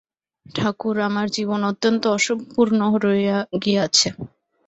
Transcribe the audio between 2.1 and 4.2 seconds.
অসম্পূর্ণ রহিয়া গিয়াছে।